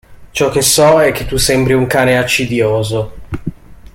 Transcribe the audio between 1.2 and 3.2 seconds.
tu sembri un cane accidioso.